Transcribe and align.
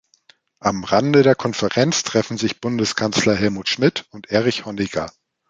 Am 0.59 0.83
Rande 0.83 1.21
der 1.21 1.35
Konferenz 1.35 2.01
treffen 2.01 2.35
sich 2.35 2.59
Bundeskanzler 2.59 3.35
Helmut 3.35 3.69
Schmidt 3.69 4.07
und 4.09 4.31
Erich 4.31 4.65
Honecker. 4.65 5.11